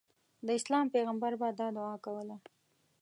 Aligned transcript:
د 0.45 0.47
اسلام 0.59 0.85
پیغمبر 0.95 1.31
به 1.41 1.47
دا 1.59 1.67
دعا 1.77 1.95
کوله. 2.05 2.35